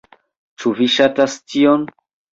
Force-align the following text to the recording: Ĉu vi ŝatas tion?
Ĉu 0.63 0.71
vi 0.79 0.87
ŝatas 0.95 1.39
tion? 1.53 1.89